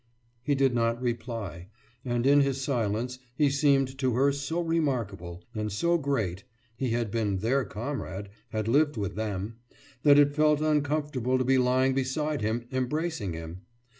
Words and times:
«He 0.41 0.55
did 0.55 0.73
not 0.73 0.99
reply, 0.99 1.67
and 2.03 2.25
in 2.25 2.41
his 2.41 2.59
silence 2.59 3.19
he 3.35 3.51
seemed 3.51 3.99
to 3.99 4.15
her 4.15 4.31
so 4.31 4.59
remarkable 4.59 5.43
and 5.53 5.71
so 5.71 5.99
great 5.99 6.43
(he 6.75 6.89
had 6.89 7.11
been 7.11 7.37
Their 7.37 7.63
comrade, 7.65 8.29
had 8.49 8.67
lived 8.67 8.97
with 8.97 9.13
Them) 9.13 9.57
that 10.01 10.17
it 10.17 10.35
felt 10.35 10.59
uncomfortable 10.59 11.37
to 11.37 11.45
be 11.45 11.59
lying 11.59 11.93
beside 11.93 12.41
him, 12.41 12.65
embracing 12.71 13.33
him. 13.33 13.61